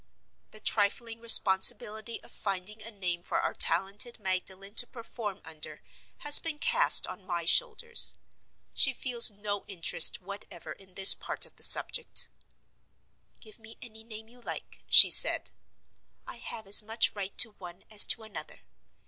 [0.49, 5.83] The trifling responsibility of finding a name for our talented Magdalen to perform under
[6.21, 8.15] has been cast on my shoulders.
[8.73, 12.29] She feels no interest whatever in this part of the subject.
[13.41, 15.51] "Give me any name you like," she said;
[16.25, 18.61] "I have as much right to one as to another.